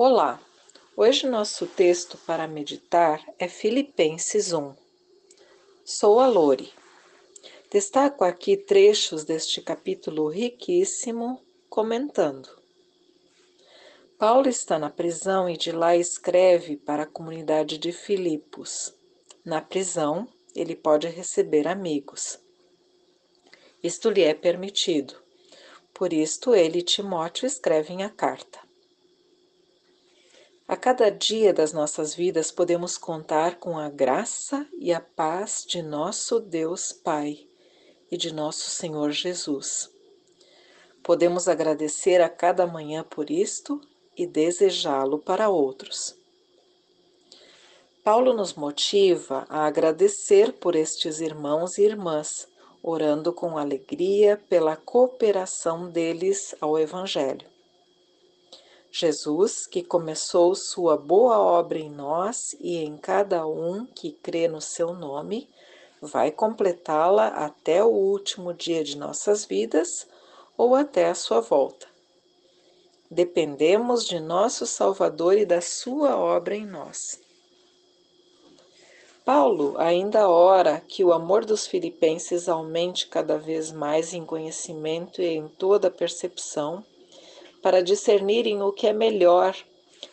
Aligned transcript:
Olá! 0.00 0.40
Hoje 0.96 1.26
nosso 1.26 1.66
texto 1.66 2.16
para 2.18 2.46
meditar 2.46 3.20
é 3.36 3.48
Filipenses 3.48 4.52
1. 4.52 4.72
Sou 5.84 6.20
a 6.20 6.28
Lore. 6.28 6.72
Destaco 7.68 8.22
aqui 8.22 8.56
trechos 8.56 9.24
deste 9.24 9.60
capítulo 9.60 10.28
riquíssimo, 10.28 11.42
comentando. 11.68 12.48
Paulo 14.16 14.48
está 14.48 14.78
na 14.78 14.88
prisão 14.88 15.50
e 15.50 15.56
de 15.56 15.72
lá 15.72 15.96
escreve 15.96 16.76
para 16.76 17.02
a 17.02 17.06
comunidade 17.06 17.76
de 17.76 17.90
Filipos. 17.90 18.94
Na 19.44 19.60
prisão, 19.60 20.28
ele 20.54 20.76
pode 20.76 21.08
receber 21.08 21.66
amigos. 21.66 22.38
Isto 23.82 24.10
lhe 24.10 24.22
é 24.22 24.32
permitido. 24.32 25.16
Por 25.92 26.12
isto, 26.12 26.54
ele, 26.54 26.82
Timóteo, 26.82 27.46
escrevem 27.48 28.04
a 28.04 28.08
carta. 28.08 28.67
A 30.68 30.76
cada 30.76 31.10
dia 31.10 31.54
das 31.54 31.72
nossas 31.72 32.14
vidas 32.14 32.52
podemos 32.52 32.98
contar 32.98 33.58
com 33.58 33.78
a 33.78 33.88
graça 33.88 34.68
e 34.78 34.92
a 34.92 35.00
paz 35.00 35.64
de 35.66 35.80
nosso 35.80 36.38
Deus 36.38 36.92
Pai 36.92 37.48
e 38.10 38.18
de 38.18 38.34
nosso 38.34 38.68
Senhor 38.68 39.10
Jesus. 39.10 39.90
Podemos 41.02 41.48
agradecer 41.48 42.20
a 42.20 42.28
cada 42.28 42.66
manhã 42.66 43.02
por 43.02 43.30
isto 43.30 43.80
e 44.14 44.26
desejá-lo 44.26 45.18
para 45.18 45.48
outros. 45.48 46.14
Paulo 48.04 48.34
nos 48.34 48.52
motiva 48.52 49.46
a 49.48 49.64
agradecer 49.64 50.52
por 50.52 50.76
estes 50.76 51.18
irmãos 51.22 51.78
e 51.78 51.82
irmãs, 51.84 52.46
orando 52.82 53.32
com 53.32 53.56
alegria 53.56 54.38
pela 54.50 54.76
cooperação 54.76 55.88
deles 55.88 56.54
ao 56.60 56.78
Evangelho. 56.78 57.57
Jesus, 58.90 59.66
que 59.66 59.82
começou 59.82 60.54
sua 60.54 60.96
boa 60.96 61.38
obra 61.38 61.78
em 61.78 61.90
nós 61.90 62.56
e 62.58 62.78
em 62.78 62.96
cada 62.96 63.46
um 63.46 63.84
que 63.84 64.12
crê 64.12 64.48
no 64.48 64.60
seu 64.60 64.94
nome, 64.94 65.48
vai 66.00 66.30
completá-la 66.30 67.28
até 67.28 67.84
o 67.84 67.88
último 67.88 68.54
dia 68.54 68.82
de 68.82 68.96
nossas 68.96 69.44
vidas 69.44 70.06
ou 70.56 70.74
até 70.74 71.08
a 71.08 71.14
sua 71.14 71.40
volta. 71.40 71.86
Dependemos 73.10 74.06
de 74.06 74.18
nosso 74.20 74.66
Salvador 74.66 75.36
e 75.36 75.44
da 75.44 75.60
sua 75.60 76.16
obra 76.16 76.54
em 76.54 76.66
nós. 76.66 77.20
Paulo 79.24 79.74
ainda 79.76 80.28
ora 80.28 80.80
que 80.80 81.04
o 81.04 81.12
amor 81.12 81.44
dos 81.44 81.66
filipenses 81.66 82.48
aumente 82.48 83.06
cada 83.08 83.38
vez 83.38 83.70
mais 83.70 84.14
em 84.14 84.24
conhecimento 84.24 85.20
e 85.20 85.26
em 85.26 85.46
toda 85.46 85.90
percepção 85.90 86.82
para 87.68 87.82
discernirem 87.82 88.62
o 88.62 88.72
que 88.72 88.86
é 88.86 88.94
melhor, 88.94 89.54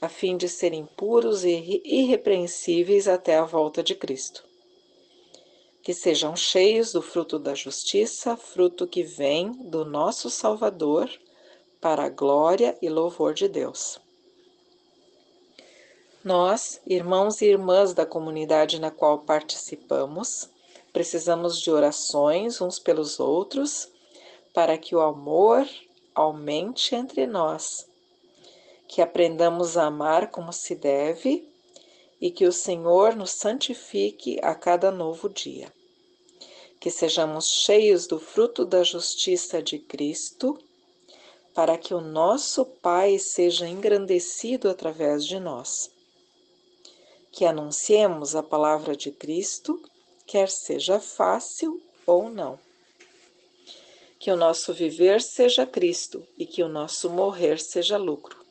a 0.00 0.08
fim 0.08 0.36
de 0.36 0.48
serem 0.48 0.84
puros 0.84 1.44
e 1.44 1.80
irrepreensíveis 1.84 3.06
até 3.06 3.36
a 3.36 3.44
volta 3.44 3.84
de 3.84 3.94
Cristo. 3.94 4.42
Que 5.80 5.94
sejam 5.94 6.34
cheios 6.34 6.90
do 6.90 7.00
fruto 7.00 7.38
da 7.38 7.54
justiça, 7.54 8.36
fruto 8.36 8.84
que 8.84 9.04
vem 9.04 9.52
do 9.52 9.84
nosso 9.84 10.28
Salvador, 10.28 11.08
para 11.80 12.06
a 12.06 12.08
glória 12.08 12.76
e 12.82 12.88
louvor 12.88 13.32
de 13.32 13.46
Deus. 13.46 14.00
Nós, 16.24 16.80
irmãos 16.84 17.40
e 17.42 17.46
irmãs 17.46 17.94
da 17.94 18.04
comunidade 18.04 18.80
na 18.80 18.90
qual 18.90 19.20
participamos, 19.20 20.50
precisamos 20.92 21.60
de 21.60 21.70
orações 21.70 22.60
uns 22.60 22.80
pelos 22.80 23.20
outros 23.20 23.88
para 24.52 24.76
que 24.76 24.96
o 24.96 25.00
amor 25.00 25.64
aumente 26.16 26.94
entre 26.94 27.26
nós, 27.26 27.86
que 28.88 29.02
aprendamos 29.02 29.76
a 29.76 29.84
amar 29.84 30.30
como 30.30 30.50
se 30.50 30.74
deve 30.74 31.46
e 32.18 32.30
que 32.30 32.46
o 32.46 32.52
Senhor 32.52 33.14
nos 33.14 33.32
santifique 33.32 34.40
a 34.42 34.54
cada 34.54 34.90
novo 34.90 35.28
dia. 35.28 35.70
Que 36.80 36.90
sejamos 36.90 37.48
cheios 37.48 38.06
do 38.06 38.18
fruto 38.18 38.64
da 38.64 38.82
justiça 38.82 39.62
de 39.62 39.78
Cristo, 39.78 40.58
para 41.54 41.76
que 41.76 41.92
o 41.92 42.00
nosso 42.00 42.64
Pai 42.64 43.18
seja 43.18 43.68
engrandecido 43.68 44.70
através 44.70 45.26
de 45.26 45.38
nós. 45.38 45.90
Que 47.30 47.44
anunciemos 47.44 48.34
a 48.34 48.42
palavra 48.42 48.96
de 48.96 49.10
Cristo, 49.10 49.82
quer 50.26 50.48
seja 50.48 50.98
fácil 50.98 51.82
ou 52.06 52.30
não 52.30 52.65
que 54.18 54.30
o 54.30 54.36
nosso 54.36 54.72
viver 54.72 55.20
seja 55.20 55.66
Cristo 55.66 56.26
e 56.38 56.46
que 56.46 56.62
o 56.62 56.68
nosso 56.68 57.10
morrer 57.10 57.60
seja 57.60 57.96
lucro. 57.96 58.44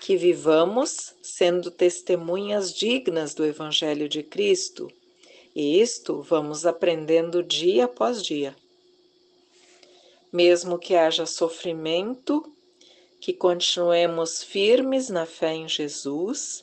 Que 0.00 0.16
vivamos 0.16 1.14
sendo 1.22 1.70
testemunhas 1.70 2.72
dignas 2.72 3.34
do 3.34 3.44
Evangelho 3.44 4.08
de 4.08 4.22
Cristo, 4.22 4.90
e 5.54 5.80
isto 5.80 6.20
vamos 6.20 6.66
aprendendo 6.66 7.42
dia 7.42 7.84
após 7.84 8.22
dia. 8.22 8.56
Mesmo 10.32 10.78
que 10.78 10.96
haja 10.96 11.26
sofrimento, 11.26 12.52
que 13.20 13.32
continuemos 13.32 14.42
firmes 14.42 15.08
na 15.08 15.24
fé 15.24 15.54
em 15.54 15.68
Jesus, 15.68 16.62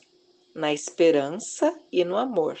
na 0.54 0.72
esperança 0.72 1.74
e 1.90 2.04
no 2.04 2.16
amor. 2.16 2.58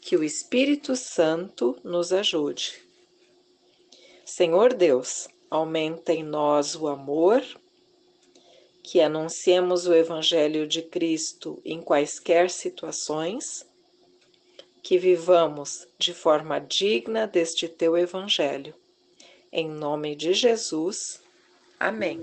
Que 0.00 0.16
o 0.16 0.24
Espírito 0.24 0.96
Santo 0.96 1.78
nos 1.84 2.12
ajude. 2.12 2.91
Senhor 4.34 4.72
Deus, 4.72 5.28
aumenta 5.50 6.10
em 6.10 6.22
nós 6.22 6.74
o 6.74 6.88
amor, 6.88 7.44
que 8.82 8.98
anunciemos 8.98 9.86
o 9.86 9.92
Evangelho 9.92 10.66
de 10.66 10.80
Cristo 10.80 11.60
em 11.62 11.82
quaisquer 11.82 12.48
situações, 12.48 13.66
que 14.82 14.96
vivamos 14.96 15.86
de 15.98 16.14
forma 16.14 16.58
digna 16.58 17.26
deste 17.26 17.68
teu 17.68 17.94
Evangelho. 17.94 18.74
Em 19.52 19.68
nome 19.68 20.16
de 20.16 20.32
Jesus. 20.32 21.20
Amém. 21.78 22.18